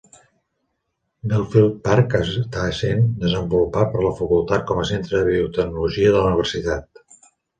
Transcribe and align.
Belfield 1.33 1.75
Park 1.87 2.15
està 2.19 2.63
essent 2.69 3.03
desenvolupat 3.25 3.93
per 3.95 4.01
la 4.05 4.15
facultat 4.21 4.67
com 4.71 4.81
a 4.81 4.87
Centre 4.93 5.19
de 5.19 5.29
Biotecnologia 5.31 6.17
de 6.17 6.19
la 6.25 6.33
Universitat. 6.33 7.05